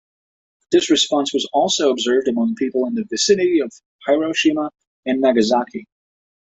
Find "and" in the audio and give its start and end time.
5.05-5.21